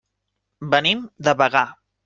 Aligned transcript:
Venim 0.71 1.05
de 1.29 1.37
Bagà. 1.43 1.65